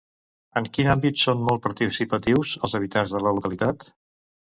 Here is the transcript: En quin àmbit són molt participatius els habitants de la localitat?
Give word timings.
En 0.59 0.67
quin 0.77 0.87
àmbit 0.93 1.19
són 1.23 1.43
molt 1.49 1.61
participatius 1.65 2.55
els 2.69 2.73
habitants 2.81 3.13
de 3.17 3.23
la 3.27 3.35
localitat? 3.41 3.87